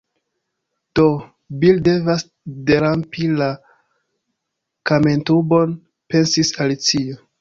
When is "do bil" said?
0.99-1.77